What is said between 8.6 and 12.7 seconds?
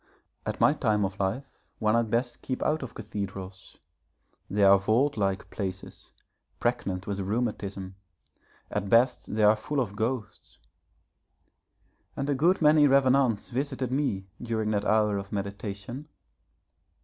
at best they are full of ghosts. And a good